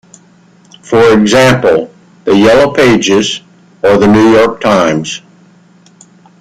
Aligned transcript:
For 0.81 1.13
example, 1.13 1.93
"The 2.23 2.35
Yellow 2.35 2.73
Pages", 2.73 3.41
or 3.83 3.99
"The 3.99 4.07
New 4.07 4.31
York 4.35 4.59
Times". 4.59 5.21